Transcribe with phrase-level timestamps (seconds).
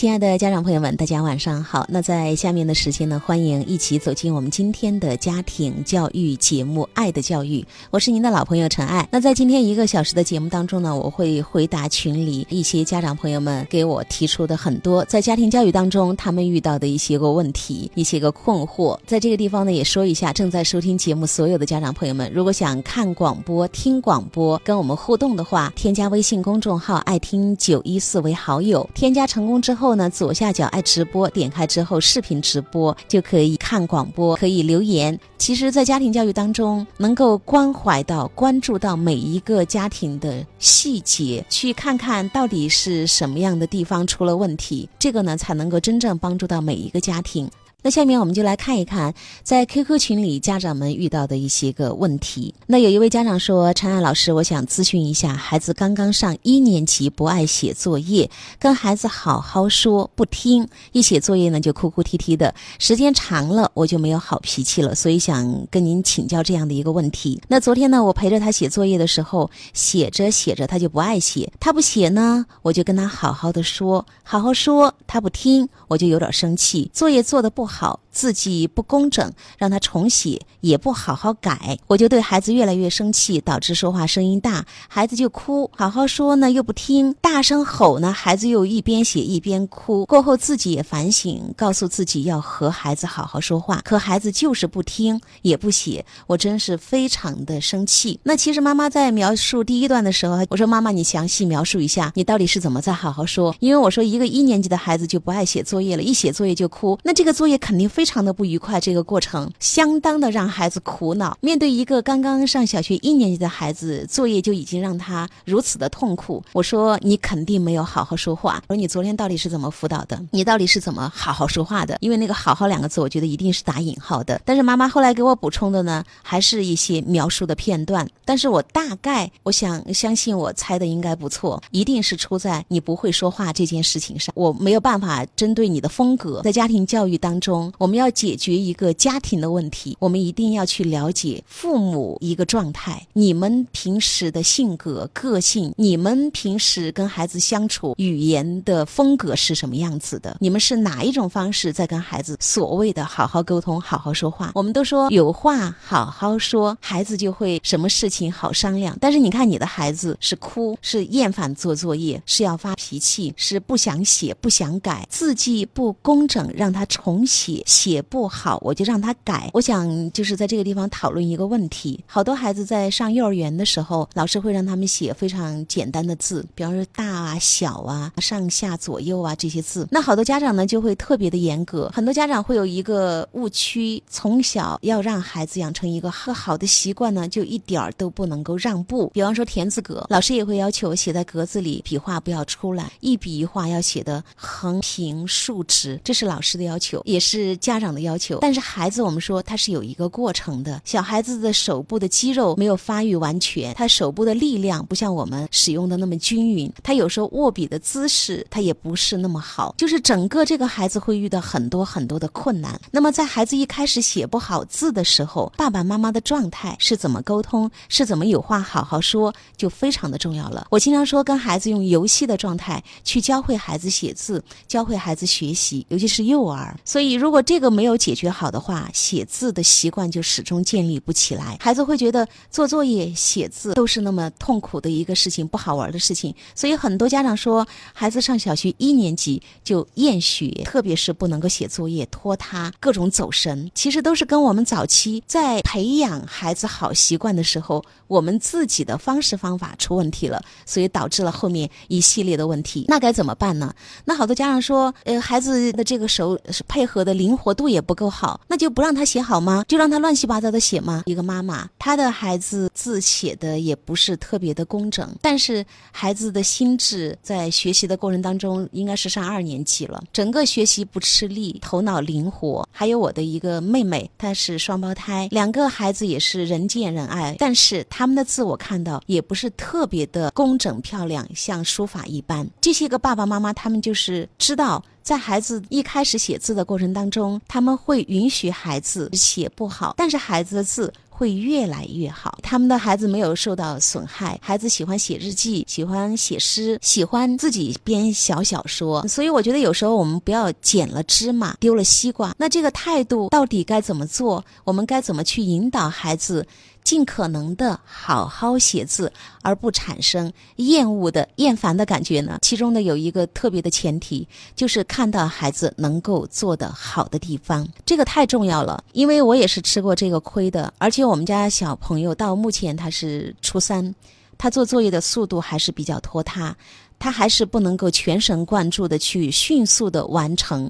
[0.00, 1.84] 亲爱的家长朋友们，大家晚上好。
[1.86, 9.06] 那在下面的时间呢，欢迎一起走进我们今天的家庭教育节目《爱的教育》，我是您的老朋友陈爱。
[9.12, 18.98] 那在今天一个小时的节目当中呢，我会回答群里一些家长朋友们给我提出的很多在家庭教育当中他们遇到的一些个问题、一些个困惑。
[19.06, 28.88] 在这个地方呢，也说一下正在收听节目所有的家长朋友们，如果想看广播、听广播、跟我们互动的话，添加微信公众号“爱听九一四”为好友。
[28.94, 29.89] 添加成功之后。
[29.90, 35.18] 后呢，左下角爱直播，点开之后视频直播就可以看广播，可以留言。
[35.36, 47.50] 其实，在家庭教育当中，能够关怀到、关注到每一个家庭的细节，去看看到底是什么样的地方出了问题，这个呢，才能够真正帮助到每一个家庭。
[47.82, 52.54] 那下面我们就来看一看，在 QQ 群里家长们遇到的一些个问题。
[52.66, 67.40] 那有一位家长说：“陈爱老师，我想咨询一下，孩子刚刚上一年级，不爱写作业，跟孩子好好说不听，一写作业呢就哭哭啼啼的，时间长了我就没有好脾气了，所以想跟您请教这样的一个问题。
[67.48, 77.69] 那昨天呢，我陪着他写作业的时候，写着写着他就不爱写，他不写呢，我就跟他好好的说，好好说，他不听，我就有点生气，作业做的不。
[77.69, 78.00] 好，好。
[78.10, 85.70] 字迹不工整，让他重写也不好好改，我就对孩子越来越生气，导致说话声音大，孩子就哭。
[85.76, 90.04] 好好说呢又不听，大声吼呢，孩子又一边写一边哭。
[90.06, 98.18] 过后自己也反省，告诉自己要和孩子好好说话，可孩子就是不听也不写，我真是非常的生气。
[98.24, 103.54] 那其实妈妈在描述第一段的时候，我说妈妈你详细描述一下，你到底是怎么在好好说？
[103.60, 107.60] 因为我说一个一年级的孩子就不爱写作业了，一写作业就哭，那这个作业。
[107.60, 111.36] 肯定非非常的不愉快，这个过程相当的让孩子苦恼。
[111.42, 116.42] 面对一个刚刚上小学一年级的孩子，作业就已经让他如此的痛苦。
[116.54, 118.62] 我说你肯定没有好好说话。
[118.68, 120.18] 我说你昨天到底是怎么辅导的？
[120.30, 121.98] 你到底是怎么好好说话的？
[122.00, 124.40] 因为那个“好好”两个字，我觉得一定是打引号的。
[124.46, 128.08] 但是妈妈后来给我补充的呢，还是一些描述的片段。
[128.24, 134.32] 但是我大概我想相信我猜的应该不错，一定是出在你不会说话这件事情上。
[134.34, 137.38] 我没有办法针对你的风格，在家庭教育当。
[137.40, 150.36] 中，我我们要解决一个家庭的问题，我们一定要去了解父母一个状态，你们平时的性格、个性，你们平时跟孩子相处语言的风格是什么样子的？
[150.38, 154.52] 你们是哪一种方式在跟孩子所谓的好好沟通、好好说话？
[154.54, 158.96] 我们都说有话好好说，孩子就会什么事情好商量。
[159.00, 167.64] 但是你看你的孩子是哭，是厌烦做作业，是要发脾气，是不想写、不想改，字迹不工整，让他重写。
[167.80, 169.48] 写不好，我就让他改。
[169.54, 171.98] 我想就是在这个地方讨论一个问题。
[172.06, 179.88] 好多孩子在上幼儿园的时候，老师会让他们写非常简单的字，比方说大啊、小啊、上下左右啊这些字。
[179.90, 189.08] 那好多家长呢就会特别的严格，很多家长会有一个误区：从小要让孩子养成一个很好的习惯呢，就一点儿都不能够让步。
[189.14, 197.30] 比方说田字格，老师也会要求写在格子里，笔画不要出来，一笔一画要写的横平竖直，这是老师的要求，也是。
[197.30, 200.82] 是家长的要求，但是孩子我们说他是有一个过程的。
[200.84, 212.76] 小孩子的手部的肌肉没有发育完全，他手部的力量不像我们使用的那么均匀，他有时候握笔的姿势他也不是那么好，就是整个这个孩子会遇到很多很多的困难。
[212.90, 220.66] 那么在孩子一开始写不好字的时候，爸爸妈妈的状态是怎么沟通，是怎么有话好好说，就非常的重要了。
[220.70, 227.20] 我经常说跟孩子用游戏的状态去教会孩子写字，教会孩子学习，尤其是幼儿，所以。
[227.20, 231.56] 如果这个没有解决好的话，写字的习惯就始终建立不起来。
[231.60, 236.34] 孩子会觉得做作业、写字都是那么痛苦的一个事情，不好玩的事情。
[236.56, 252.86] 所以很多家长说，孩子上小学一年级就厌学，特别是不能够写作业、拖沓、各种走神，其实都是跟我们早期在培养孩子好习惯的时候，我们自己的方式方法出问题了，所以导致了后面一系列的问题。
[252.88, 253.72] 那该怎么办呢？
[254.06, 257.10] 那好多家长说，呃，孩子的这个手是配合的。
[257.20, 259.64] 灵活度也不够好，那就不让他写好吗？
[259.68, 261.02] 就让他乱七八糟的写吗？
[261.06, 272.68] 一个妈妈，她的孩子字写的也不是特别的工整，但是孩子的心智在学习的过程当中，应该是上二年级了，整个学习不吃力，头脑灵活。
[272.70, 282.48] 还有我的一个妹妹，她是双胞胎，两个孩子也是人见人爱，但是他们的字我看到也不是特别的工整漂亮，像书法一般。
[282.60, 284.82] 这些个爸爸妈妈，他们就是知道。
[285.10, 290.94] 在孩子一开始写字的过程当中，他们会允许孩子写不好，但是孩子的字。
[291.08, 292.38] 会越来越好。
[292.42, 299.06] 他们的孩子没有受到损害，孩子喜欢写日记，喜欢写诗，喜欢自己编小小说。
[299.06, 302.34] 所以我觉得有时候我们不要捡了芝麻丢了西瓜。
[302.38, 304.42] 那这个态度到底该怎么做？
[304.64, 306.46] 我们该怎么去引导孩子？
[306.90, 312.40] 尽可能的好好写字，而不产生厌恶的厌烦的感觉呢？
[312.42, 314.26] 其中呢有一个特别的前提，
[314.56, 318.82] 就是看到孩子能够做得好的地方，这个太重要了。
[318.90, 323.94] 因为我也是吃过这个亏的，而且我们家小朋友到目前他是初三，
[324.36, 326.52] 他做作业的速度还是比较拖沓，
[326.98, 330.68] 他还是不能够全神贯注的去迅速的完成。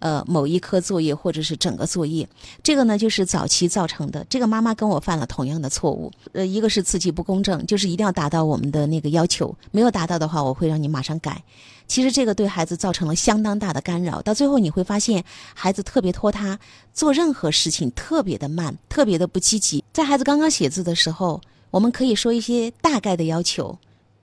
[0.00, 2.28] 呃，某一科作业或者是整个作业，
[2.62, 4.26] 这个呢就是早期造成的。
[4.28, 6.10] 这个妈妈跟我犯了同样的错误。
[6.32, 11.42] 呃，一个是自己不公正，就是一定要达到我们的那个要求，没有达到的话，我会让你马上改。
[11.86, 15.24] 其实这个对孩子造成了相当大的干扰，到最后你会发现
[15.54, 16.58] 孩子特别拖沓，
[16.94, 19.84] 做任何事情特别的慢，特别的不积极。
[19.92, 23.76] 在孩子刚刚写字的时候，我们可以说一些大概的要求，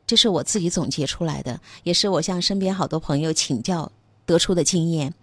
[0.08, 3.92] 这是我自己总结出来的，也是我向身边好多朋友请教
[4.26, 5.14] 得出的经验。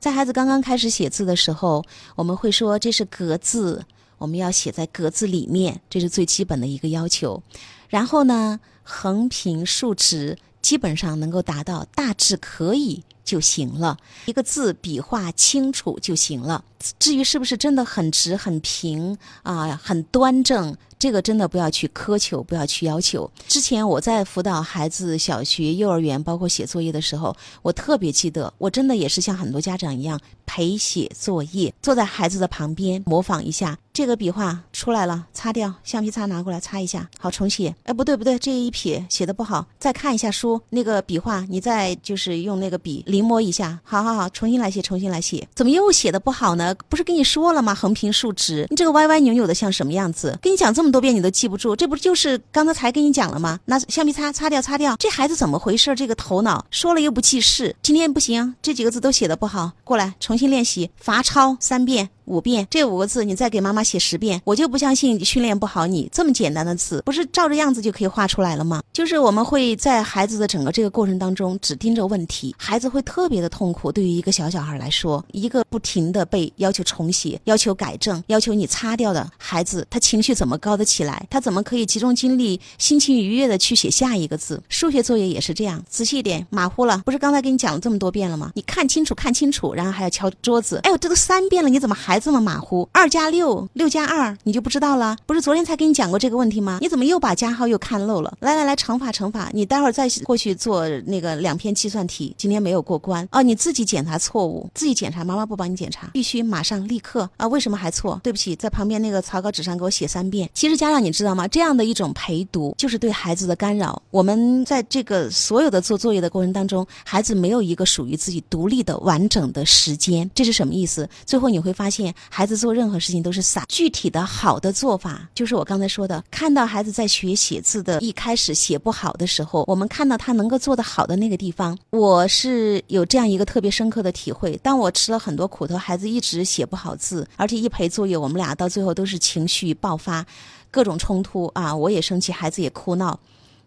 [0.00, 1.84] 在孩子刚刚开始写字的时候，
[2.16, 3.84] 我们会说这是格字，
[4.16, 7.40] 我们要写在格子里面，这是最基本的一个要求。
[7.86, 16.64] 然后呢，横平竖直基本上能够达到大致可以就行了，一个字笔画清楚就行了。
[16.98, 20.74] 至于是不是真的很直很平啊，很端正？
[21.00, 23.28] 这个真的不要去苛求，不要去要求。
[23.48, 33.78] 之前我在辅导孩子小学、幼儿园，包括写作业的时候，我特别记得，我真的也是像很多家长一样陪写作业，坐在孩子的旁边模仿一下。
[33.92, 37.74] 这个笔画出来了，擦掉，橡皮擦拿过来擦一下，好重写。
[37.84, 43.80] 哎，不对不对，这一撇写的不好，再看一下书，那个笔画你再就是用那个笔临摹一下。
[43.82, 45.48] 好好好，重新来写，重新来写。
[45.54, 46.74] 怎么又写的不好呢？
[46.90, 47.74] 不是跟你说了吗？
[47.74, 50.38] 横平竖直，你这个歪歪扭扭的像什么样子？
[50.42, 50.90] 跟你讲这么。
[50.90, 53.60] 多遍你都记不住，这不就是刚才才跟你讲了吗？
[53.66, 54.96] 拿橡皮擦擦掉，擦掉。
[54.96, 55.94] 这孩子怎么回事？
[55.94, 57.76] 这个头脑说了又不记事。
[57.80, 62.10] 今天不行，这几个字都写的不好，过来重新练习，罚抄三遍。
[62.30, 68.80] 五遍这五个字，你再给妈妈写十遍，我就不相信你训练不好你这么简单的字，不是照着样子就可以画出来了吗？
[68.92, 73.90] 就是我们会在孩子的整个这个过程当中只盯着问题，孩子会特别的痛苦。
[73.90, 81.26] 对于一个小小孩来说，一个不停的被要求重写、要求改正、要求你擦掉的孩子，他情绪怎么高得起来？
[81.28, 84.62] 他怎么可以集中精力、心情愉悦的去写下一个字？
[84.68, 88.52] 数学作业也是这样，仔细一点，马虎了，不是刚才给你讲了这么多遍了吗？
[88.54, 90.78] 你看清楚，看清楚，然后还要敲桌子。
[90.84, 92.19] 哎呦，这都三遍了，你怎么还？
[92.20, 95.16] 这么马虎，二加六，六加二，你就不知道了？
[95.26, 96.78] 不是昨天才跟你讲过这个问题吗？
[96.80, 98.36] 你怎么又把加号又看漏了？
[98.40, 107.48] 来来来，乘法乘法，你待会儿再过去做那个两篇计算题，今天没有过关哦，你自己检查错误，自己检查，妈妈不帮你检查，必须马上立刻啊！
[107.48, 108.20] 为什么还错？
[108.22, 110.50] 对不起，在旁边那个草稿纸上给我写三遍。
[110.52, 111.48] 其实家长你知道吗？
[111.48, 114.00] 这样的一种陪读就是对孩子的干扰。
[114.10, 121.08] 我们在这个所有的做作业的过程当中，孩子没有一个属于自己独立的完整的时间，这是什么意思？
[121.24, 121.99] 最后你会发现。
[122.28, 123.64] 孩子做任何事情都是散。
[123.68, 134.56] 具体的好的做法，就是我刚才说的，看到孩子在学写字的一开始写不好的时候，我们看到他能够做得好的那个地方，我是有这样一个特别深刻的体会。
[134.62, 140.24] 当我吃了很多苦头，孩子一直写不好字，而且一陪作业，我们俩到最后都是情绪爆发，
[140.70, 143.18] 各种冲突啊，我也生气，孩子也哭闹。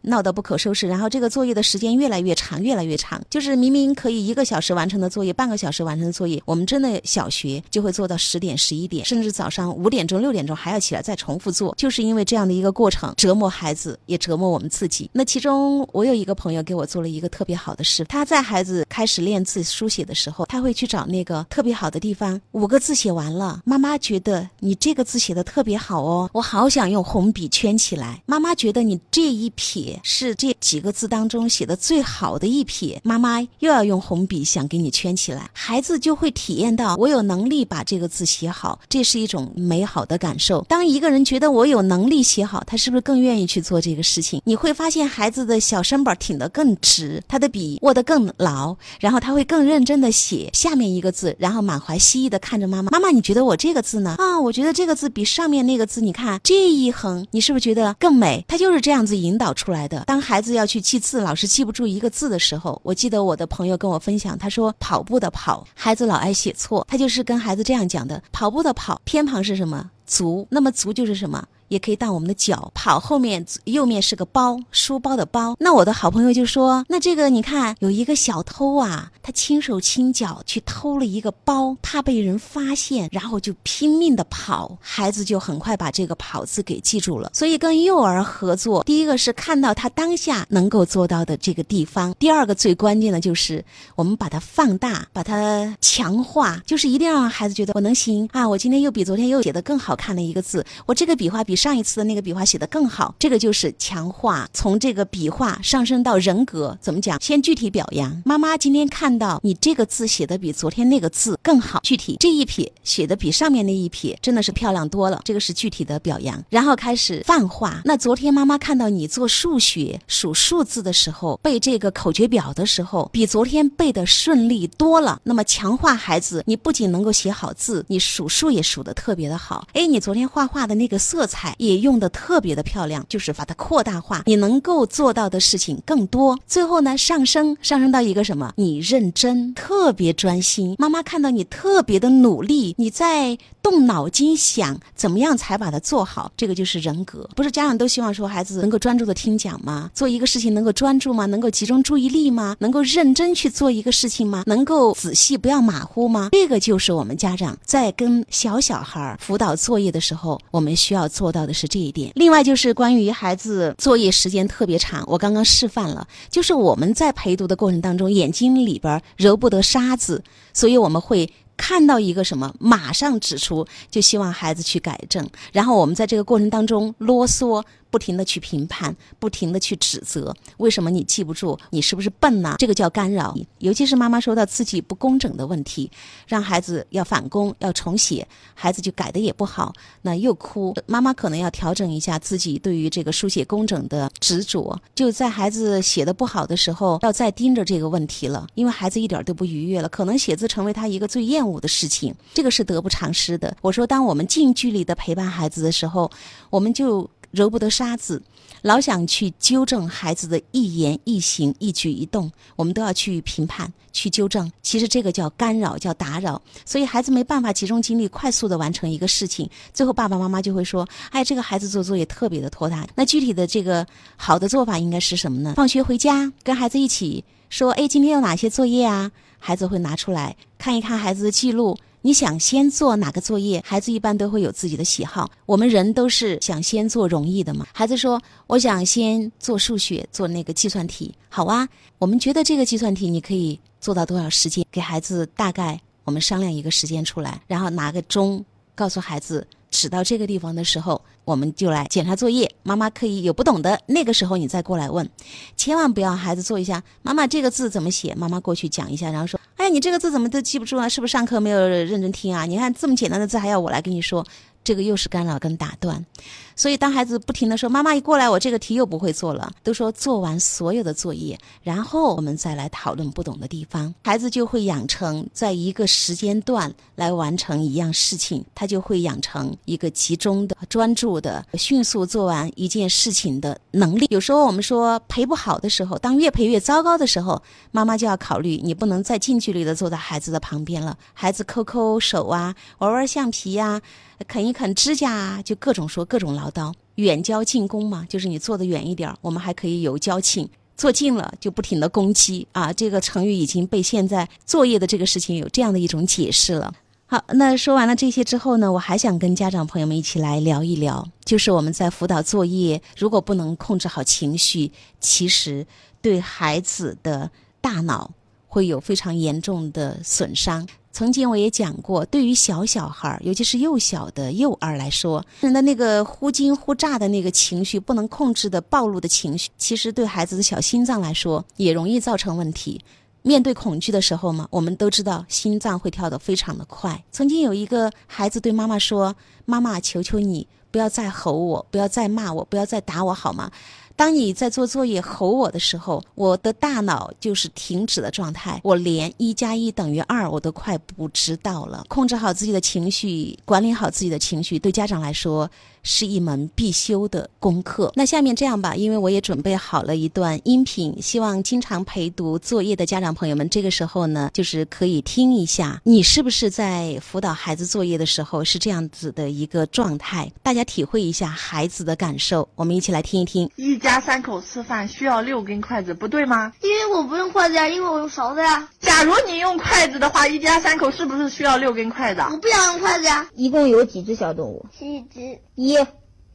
[0.04, 3.22] 闹得不可收拾，然后这个作业的时间越来越长，越来越长。
[3.30, 11.74] 就是明明可以一个小时完成的作业，半个小时完成的作业，我们真的小学就会做到十点、十一点，甚至早上五点钟、六点钟还要起来再重复做。
[11.78, 15.10] 就是因为这样的一个过程，折磨孩子，也折磨我们自己。
[15.14, 28.22] 那其中，我有一个朋友给我做了一个特别好的事，他在孩子开始练字书写的时候，他会去找那个特别好的地方，五个字写完了，妈妈觉得你这个字写的特别好哦，我好想用红笔圈起来。
[28.26, 29.93] 妈妈觉得你这一撇。
[30.04, 40.66] 是这几个字当中写的最好的一撇，妈妈又要用红笔想给你圈起来，孩子就会体验到我有能力把这个字写好，这是一种美好的感受。
[40.68, 44.42] 当一个人觉得我有能力写好，他是不是更愿意去做这个事情？
[44.46, 52.90] 你会发现孩子的小身板挺得更直，他的笔握得更牢，然后他会更认真的写下面一个字，然后满怀希意的看着妈妈。
[52.92, 54.16] 妈妈，你觉得我这个字呢？
[54.18, 58.44] 啊，我觉得这个字比上面那个字，你看这一横，你是不是觉得更美？
[58.48, 69.90] 他就是这样子引导出来当孩子要去记字，老是记不住一个字的时候，我记得我的朋友跟我分享，他说跑步的跑，孩子老爱写错，他就是跟孩子这样讲的：跑步的跑偏旁是什么？
[70.06, 71.44] 足，那么足就是什么？
[71.68, 72.72] 也可以当我们的脚。
[72.74, 75.56] 跑后面右面是个包，书包的包。
[75.60, 84.78] 那我的好朋友就说：“那这个你看，有一个小偷啊，他轻手轻脚去偷了一个包，怕被人发现，然后就拼命的跑。
[84.80, 87.32] 孩子就很快把这个‘跑’字给记住了。
[87.34, 93.64] 所以跟幼儿合作，第一个是看到他当下能够做到的这个地方，第二个最关键的就是
[93.96, 98.48] 我们把它放大，把它强化，就是一定要让孩子觉得我能行啊！
[98.48, 103.14] 我今天又比昨天又写的更好看的一个字，我这个笔画比比上一次的那个笔画写的更好。
[103.20, 107.22] 这个就是强化，从这个笔画上升到人格，怎么讲？
[107.22, 108.20] 先具体表扬。
[108.26, 115.22] 妈妈今天看到你这个字写的比昨天那个字更好，具体这一撇写的比上面那一撇真的是漂亮多了。
[115.24, 116.44] 这个是具体的表扬。
[116.50, 117.84] 然后开始泛化。
[117.86, 125.22] 那昨天妈妈看到你做数学数数字的时候，背这个口诀表的时候，比昨天背的顺利多了。
[125.24, 129.68] 那么强化孩子，你不仅能够写好字，你数数也数的特别的好。
[129.74, 136.38] 哎，你昨天画画的那个色彩也用的特别的漂亮，就是把它扩大化，你能够做到的事情更多。
[136.46, 138.54] 最后呢，上升上升到一个什么？
[138.56, 140.76] 你认真，特别专心。
[140.78, 147.28] 妈妈看到你特别的努力，你在动脑筋想怎么样才把它做好，这个就是人格。
[147.34, 149.90] 不是家长都希望说孩子能够专注的听讲吗？
[149.94, 151.26] 做一个事情能够专注吗？
[151.28, 152.58] 能够集中注意力吗？
[152.60, 154.44] 能够认真去做一个事情吗？
[154.46, 156.28] 能够仔细不要马虎吗？
[156.34, 162.12] 这个就是我们家长在跟小小孩辅导作业的时候，我们需要做到的是这一点。
[162.16, 170.22] 另外就是关于孩子作业时间特别长，我刚刚示范了，就是我们在陪读的过程当中，眼睛里边揉不得沙子，
[170.54, 171.30] 所以我们会。
[171.56, 175.28] 看到一个什么，马上指出，就希望孩子去改正。
[175.52, 180.36] 然后我们在这个过程当中啰嗦，不停的去评判，不停的去指责。
[180.58, 181.58] 为什么你记不住？
[181.70, 182.56] 你是不是笨呢？
[182.58, 183.36] 这个叫干扰。
[183.60, 185.92] 尤其是妈妈说到自己不工整的问题，
[186.28, 190.74] 让孩子要返工要重写，孩子就改的也不好，那又哭。
[190.86, 194.80] 妈妈可能要调整一下自己对于这个书写工整的执着。
[194.96, 201.24] 就在孩子写的不好的时候，要再盯着这个问题了，因为孩子一点都不愉悦了，可能写字成为他一个最。
[201.24, 203.56] 厌恶的事情，这个是得不偿失的。
[203.62, 206.12] 我说，当我们近距离的陪伴孩子的时候，
[206.50, 208.22] 我们就揉不得沙子，
[208.62, 214.50] 老想去纠正孩子的一言一行、一举一动，我们都要去评判、去纠正。
[214.62, 219.50] 其实这个叫干扰，叫打扰，所以孩子没办法集中精力，快速的完成一个事情。
[219.74, 223.86] 最后爸爸妈妈就会说：“哎，这个孩子做作业特别的拖沓。”那具体的这个
[224.16, 225.56] 好的做法应该是什么呢？
[225.58, 231.76] 放学回家跟孩子一起说：“哎，今天有哪些作业啊？”孩子会拿出来看一看孩子的记录。
[232.06, 233.64] 你想先做哪个作业？
[233.66, 235.32] 孩子一般都会有自己的喜好。
[235.46, 237.66] 我们人都是想先做容易的嘛。
[237.72, 241.66] 孩子说：“我想先做数学，做那个计算题。”好啊，
[242.00, 244.66] 我们觉得这个计算题你可以做到多少时间？
[244.70, 248.44] 给孩子大概我们商量一个时间出来，然后拿个钟
[248.76, 249.48] 告诉孩子。
[249.72, 252.54] 指到这个地方的时候，我们就来检查作业。
[252.64, 255.10] 妈妈可以有不懂的，那个时候你再过来问，
[255.56, 256.84] 千万不要孩子做一下。
[257.02, 258.14] 妈妈这个字怎么写？
[258.16, 260.88] 妈妈过去讲一下，然后说：“哎呀，你这个字怎么都记不住啊？
[260.88, 262.46] 是不是上课没有认真听啊？
[262.46, 264.26] 你看这么简单的字还要我来跟你说。”
[264.66, 266.06] 这个又是干扰跟打断，
[266.56, 284.06] 所以当孩子不停的说“妈妈一过来，我这个题又不会做了”，都说做完所有的作业，然后我们再来讨论不懂的地方，孩子就会养成在一个时间段来完成一样事情，他就会养成一个集中的、专注的、迅速做完一件事情的能力。
[284.10, 287.42] 有时候我们说陪不好的时候，当越陪越糟糕的时候，
[287.72, 293.82] 妈妈就要考虑，你不能再近距离的坐在孩子的旁边了，孩子抠抠手啊，玩玩橡皮呀。
[294.28, 296.74] 啃一啃指甲啊，就各种说各种唠叨。
[296.96, 300.46] 远交近攻嘛，就是你坐得远一点，我们还可以有交情；
[300.78, 302.72] 坐近了就不停的攻击啊。
[302.72, 306.74] 这个成语已经被现在作业的这个事情有这样的一种解释了。
[307.06, 315.66] 好，那说完了这些之后呢，我还想跟家长朋友们一起来聊一聊，就是我们在辅导作业，如果不能控制好情绪，其实
[316.02, 318.12] 对孩子的大脑
[318.54, 320.68] 会有非常严重的损伤。
[320.92, 332.80] 曾经我也讲过，对于小小孩儿，尤其是幼小的幼儿来说，人的那个忽惊忽乍的那个情绪，不能控制的暴露的情绪，其实对孩子的小心脏来说也容易造成问题。
[333.24, 337.04] 面对恐惧的时候嘛，我们都知道心脏会跳得非常的快。
[337.12, 343.50] 曾经有一个孩子对妈妈说：“妈妈，求求你不要再吼我，不要再骂我，不要再打我，好吗？”
[343.96, 351.86] 当你在做作业吼我的时候，我的大脑就是停止的状态，我连一加一等于二我都快不知道了。
[351.88, 355.50] 控制好自己的情绪，管理好自己的情绪，对家长来说
[355.84, 357.92] 是一门必修的功课。
[357.96, 370.32] 那下面这样吧，因为我也准备好了一段音频，希望经常陪读作业的家长朋友们，这个时候呢，就是可以听一下，你是不是在辅导孩子作业的时候是这样子的一个状态？
[370.42, 373.50] 大家体会一下孩子的感受，我们一起来听一听。
[373.56, 376.54] 一家三口吃饭需要六根筷子，不对吗？
[376.62, 378.68] 因为我不用筷子呀，因为我用勺子呀。
[378.80, 382.22] 假如你用筷子的话，一家三口是不是需要六根筷子？
[382.32, 383.28] 我不想用筷子呀。
[383.36, 384.66] 一共有几只小动物？
[384.78, 385.38] 七只。
[385.56, 385.78] 一、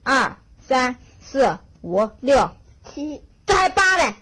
[0.03, 2.51] 二、三、四、五、六、
[2.95, 4.15] 七，这还八嘞。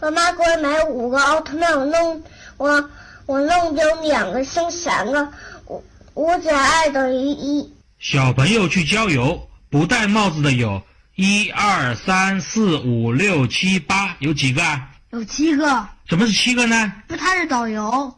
[0.00, 2.22] 我妈给我买五个奥特曼，我弄
[2.56, 2.90] 我
[3.26, 5.28] 我弄丢两个，剩三个。
[5.66, 7.74] 五五减二等于一。
[7.98, 10.80] 小朋友去郊游，不戴帽子的有
[11.14, 14.90] 一二三四五六七八，有几个啊？
[15.10, 15.86] 有七个。
[16.08, 16.92] 怎么是七个呢？
[17.06, 18.14] 不，他是导游。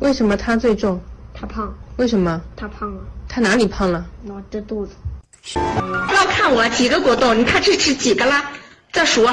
[0.00, 0.98] 为什么他最重？
[1.34, 1.74] 他胖。
[1.96, 2.40] 为什么？
[2.56, 3.02] 他胖了。
[3.28, 4.04] 他哪里胖了？
[4.26, 4.94] 我的肚子。
[5.54, 8.42] 不要看我几个果冻，你看这是几个了？
[8.92, 9.28] 再数。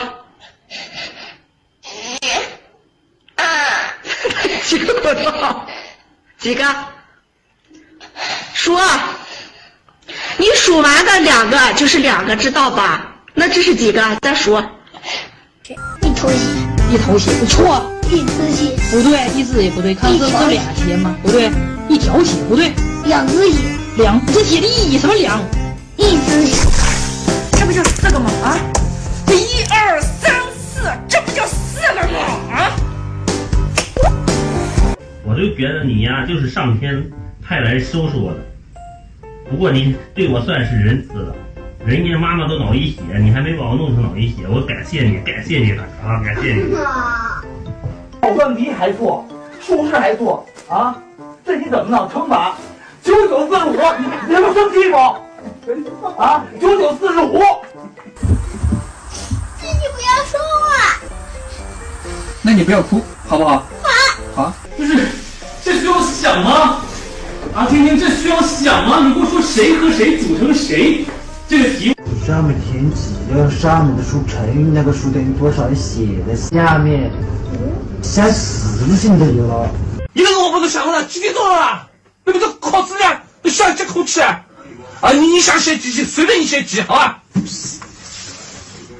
[4.64, 5.62] 几个果冻？
[6.38, 6.64] 几个？
[8.54, 8.78] 数。
[10.38, 13.16] 你数完的两个就是两个，知道吧？
[13.34, 14.02] 那这是几个？
[14.22, 14.58] 再数。
[16.02, 16.38] 一头鞋。
[16.92, 17.92] 一头鞋不错。
[18.10, 18.76] 一只鞋。
[18.92, 19.96] 不对，一只也不对。
[19.96, 21.16] 看这这俩鞋吗？
[21.24, 21.50] 不对。
[21.90, 22.72] 一条鞋不对。
[23.06, 23.50] 两只
[23.96, 24.04] 鞋。
[24.04, 25.40] 两只鞋的意义什么两？
[25.96, 26.68] 一只鞋。
[27.54, 28.30] 这不就四个吗？
[28.44, 28.58] 啊？
[29.26, 32.20] 这一二三四，这不就四个吗？
[32.52, 32.76] 啊？
[35.24, 37.04] 我就觉得你呀，就是上天
[37.42, 38.40] 派来收拾我的。
[39.50, 41.36] 不过你对我算是仁慈了，
[41.86, 46.76] 人家妈妈都脑溢血，你还没把我弄成脑溢血，我感谢你，感谢你了啊，感谢你。
[48.22, 49.26] 计算题还错，
[49.62, 50.98] 数式还做啊！
[51.46, 52.10] 这你怎么弄？
[52.10, 52.58] 乘法，
[53.06, 54.98] 九九四十五，你你们生气不？
[56.20, 57.38] 啊，九九四十五。
[59.62, 60.98] 弟弟不要说话。
[62.42, 63.64] 那你不要哭，好不好？
[64.34, 64.46] 好。
[64.46, 64.54] 好。
[64.76, 65.08] 不是，
[65.64, 66.82] 这需要想吗？
[67.54, 69.08] 啊，听听，这需要想吗？
[69.08, 71.06] 你给我说谁和谁组成谁？
[71.48, 71.96] 这个题
[72.26, 77.12] 上面填几个，上面的数乘以那个数等于多少，写在下面，
[78.02, 79.70] 写事情都有了。
[80.12, 81.88] 你那个我不都想过了，几点钟了？
[82.26, 83.22] 那不都考试呢？
[83.42, 84.42] 都想接空气啊！
[85.02, 87.20] 啊，你想写几几，随便你写几，好吧？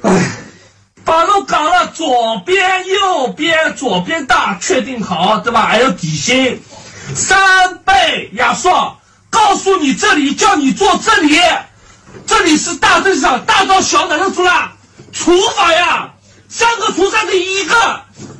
[0.02, 0.30] 哎，
[1.04, 5.66] 把路搞了，左边、右边，左边大，确定好，对吧？
[5.66, 6.62] 还有底薪。
[7.14, 8.96] 三倍压缩，
[9.30, 11.40] 告诉你这里叫你做这里，
[12.26, 14.72] 这里是大正上，大到小哪能出啦？
[15.12, 16.10] 除法呀，
[16.48, 17.74] 三个除三等于一个，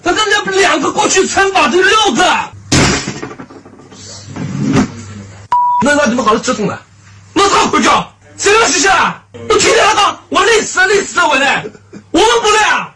[0.04, 2.55] 他这那两个过去乘法等于六个。
[5.82, 6.80] 那那你们好好折腾了，
[7.34, 9.22] 那他回家，谁让洗洗啊？
[9.32, 11.46] 我天天那个，我累死了，累死了我呢，
[12.10, 12.94] 我们不累啊。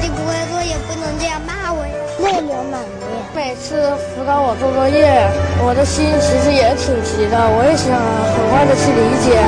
[0.00, 1.92] 你不会做也不能这样骂我呀。
[2.20, 3.36] 累了吗你？
[3.36, 5.28] 每次辅导我做作业，
[5.62, 7.94] 我的心其实也挺急的，我也想
[8.34, 9.44] 很快的去理解。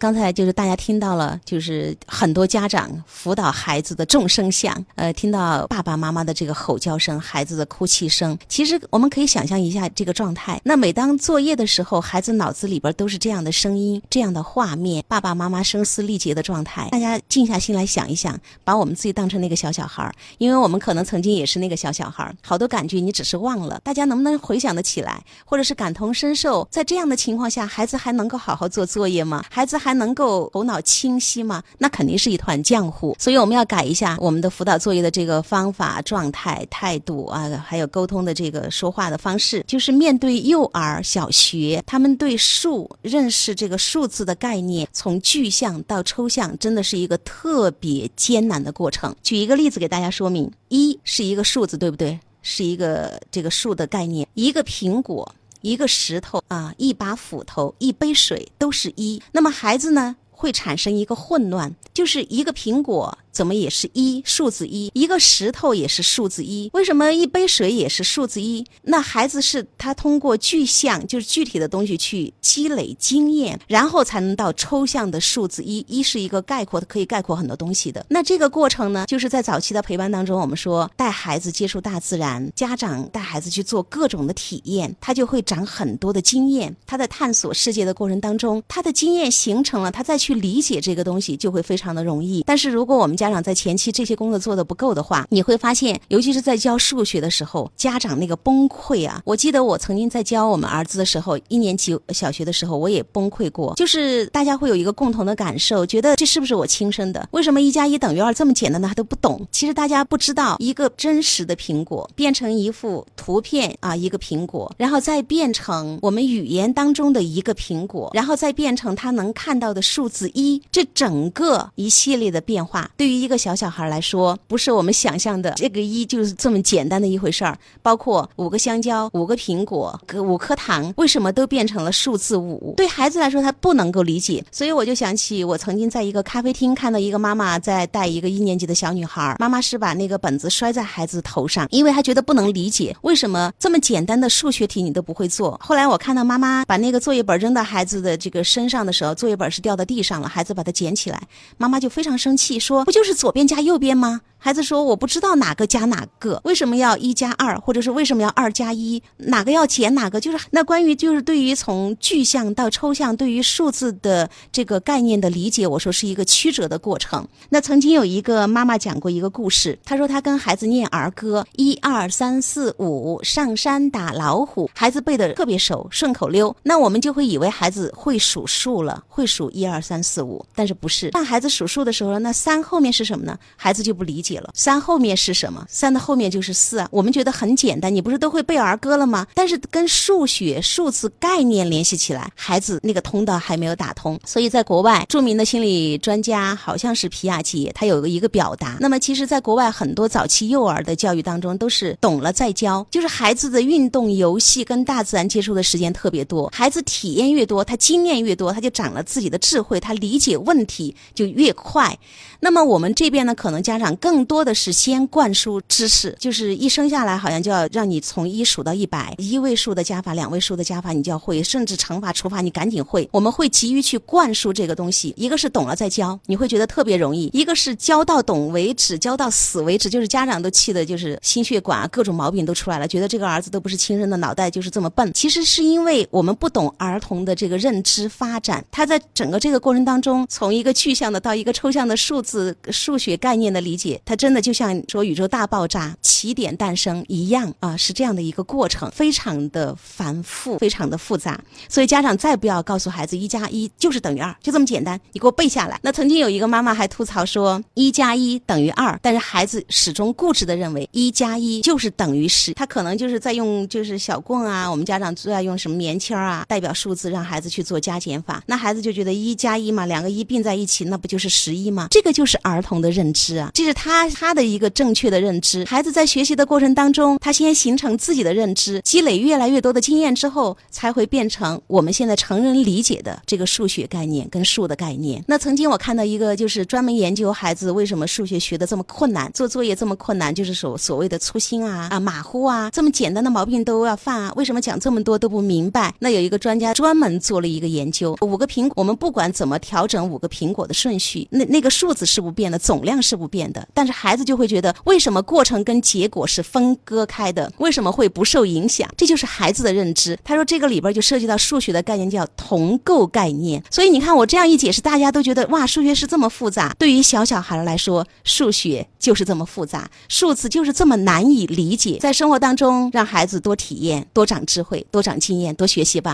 [0.00, 8.36] 刚才就是大家听到了，就是很多家长辅导孩子的众声响，呃，听到爸爸妈妈的这个吼叫声，孩子的哭泣声。
[8.48, 10.58] 其实我们可以想象一下这个状态。
[10.64, 16.88] 那每当作业的时候，孩子脑子里边都是这样的声音、这样的画面，爸爸妈妈声嘶力竭的状态。
[16.90, 23.78] 大家静下心来想一想，把我们自己当成那个小小孩，因为我们可能曾经也是那个小小孩，好多感觉你只是忘了。
[23.84, 26.66] 大家能不能回想得起来，或者是感同身受？
[26.70, 29.44] 在这样的情况下，孩子还能够好好做作业吗？
[29.50, 31.60] 孩子还还能够头脑清晰吗？
[31.76, 33.16] 那肯定是一团浆糊。
[33.18, 39.64] 所以我们要改一下我们的辅导作业的这个方法、状态、态度啊，还有沟通的这个说话的方式。
[39.66, 49.12] 就是面对幼儿、小学，他们对数认识这个数字的概念，从具象到抽象，真的是一个特别艰难的过程。
[49.24, 52.16] 举一个例子给大家说明：一是一个数字，对不对？
[52.42, 55.34] 是一个这个数的概念，一个苹果。
[55.60, 59.22] 一个石头啊，一把斧头，一杯水，都是一。
[59.32, 68.64] 那么孩子呢，会产生一个混乱，就是一个苹果怎么也是一数字一，一个石头也是数字一，为什么一杯水也是数字一？
[68.82, 75.84] 那孩子是他通过具象，就是具体的东西去积累经验，然后才能到抽象的数字一。
[75.88, 78.04] 一是一个概括的，可以概括很多东西的。
[78.08, 86.74] 那这个过程呢，就是在早期的陪伴当中，我们说带孩子接触大自然，家长带孩子去做各种的体验，他就会长很多的经验。
[86.86, 92.42] 他在探索世界的过程当中，他的经验形成了，他再去理解这个东西就会非常的容易。
[92.46, 99.20] 但是如果我们家长在前期这些工作做的不够的话，你会发现，尤其是在教数学的时候，家长那个崩溃啊！
[99.26, 103.74] 我记得我曾经在教我们儿子的时候，一年级小学的时候，我也崩溃过。
[103.76, 107.28] 就是大家会有一个共同的感受，觉得这是不是我亲生的？
[107.32, 109.46] 为什么一加一等于二这么简单的他都不懂？
[109.52, 127.58] 其实大家不知道，一个真实的苹果变成一幅图片啊，一个苹果，然后再变成我们语言当中的一个苹果，然后再变成他能看到的数字一，这整个一系列的变化，对对于一个小小孩来说，不是我们想象的这个一就是这么简单的一回事儿。
[127.82, 132.72] 包括五个香蕉、五个苹果、五颗糖，为什么都变成了数字五？
[132.76, 134.44] 对孩子来说，他不能够理解。
[134.52, 145.58] 所以我就想起，我曾经在一个咖啡厅看到一个妈妈在带一个一年级的小女孩，妈妈是把那个本子摔在孩子头上，因为她觉得不能理解为什么这么简单的数学题你都不会做。
[145.60, 151.20] 后来我看到妈妈把那个作业本扔到孩子的这个身上的时候，作业本是掉到地上了，孩子把它捡起来，
[151.58, 159.00] 妈妈就非常生气，说：“不就就是左边加右边吗？”孩子说：“我不知道哪个加哪个，为什么要一加二，或者是为什么要二加一？
[159.18, 160.18] 哪个要减哪个？
[160.18, 167.28] 就是那关于就是对于从具象到抽象，对于数字的这个概念的理解，我说是一个曲折的过程。
[167.50, 176.56] 那曾经有一个妈妈讲过一个故事，她说她跟孩子念儿歌，一二三四五，上山打老虎，孩子背的特别熟，顺口溜。
[176.62, 181.10] 那我们就会以为孩子会数数了，会数一二三四五，但是不是？
[181.10, 183.38] 当孩子数数的时候，那三后面是什么呢？
[183.56, 184.29] 孩子就不理解。
[184.38, 185.66] 了，三后面是什么？
[185.68, 186.88] 三的后面就是四啊。
[186.90, 189.26] 我们觉得很简单，你不是都会背儿歌了吗？
[189.34, 194.18] 但是跟数学数字概念联系起来，孩子那个通道还没有打通。
[194.24, 198.76] 所以在国外，著名的心理专家好像是皮亚杰，他有个一个表达。
[198.80, 211.98] 那么其实，在国外很多早期幼儿的教育当中，都是懂了再教，就是孩子的运动、游戏跟大自然接触的时间特别多，孩子体验越多，他经验越多，他就长了自己的智慧，他理解问题就越快。
[212.42, 223.08] 那么我们这边呢，可能家长更更多的是先灌输知识，就是一生下来好像就要让你从一数到一百，一位数的加法、两位数的加法你就要会，甚至乘法、除法你赶紧会。
[223.12, 235.10] 我们会急于去灌输这个东西，一个是懂了再教，你会觉得特别容易；一个是教到懂为止，教到死为止，就是家长都气的，就是心血管啊各种毛病都出来了，觉得这个儿子都不是亲生的，脑袋就是这么笨。
[235.14, 242.20] 其实是因为我们不懂儿童的这个认知发展，他在整个这个过程当中，从一个具象的到一个抽象的数。
[242.20, 251.40] 字数学概念的理解，它真的就像说宇宙大爆炸起点诞生一样啊，是这样的一个过程，非常的繁复，非常的复杂。
[251.68, 255.78] 所以家长再不要告诉孩子一加一就是等于二，就这么简单，你给我背下来。
[255.84, 271.86] 那曾经有一个妈妈还吐槽说一加一等于二，但是孩子始终固执的认为一加一就是等于十，他可能就是在用就是小棍啊，我们家长最爱用什么棉签啊，代表数字让孩子去做加减法，那孩子就觉得一加一嘛，两个一并在一起，那不就是十一吗？
[271.92, 272.26] 这个就。
[272.30, 275.64] 是儿童的认知啊，这是他他的一个正确的认知。
[275.64, 285.24] 孩子在学习的过程当中，他先形成自己的认知，积累越来越多的经验之后，才会变成我们现在成人理解的这个数学概念跟数的概念。
[285.26, 295.94] 那曾经我看到一个，就是专门研究孩子为什么数学学的这么困难，做作业这么困难，就是所所谓的粗心啊啊马虎啊，这么简单的毛病都要犯啊，为什么讲这么多都不明白？
[295.98, 302.00] 那有一个专家专门做了一个研究，五个苹果，我们不管怎么调整五个苹果的顺序，那那个数字。
[302.10, 307.52] 是不变的，总量是不变的，但孩子就会觉得，为什么过程跟结果是分割开的？
[307.58, 308.88] 为什么会不受影响？
[308.96, 310.18] 这就是孩子的认知。
[310.24, 313.62] 他说这个里边就涉及到数学的概念，叫同构概念。
[313.70, 316.74] 所以你看我这样一解释，大家都觉得哇，数学是这么复杂。
[316.78, 321.98] 对于小小孩来说，数学就是这么复杂，数字就是这么难以理解。
[322.00, 326.08] 在生活当中，让孩子多体验，多长智慧，多长经验，多学习吧。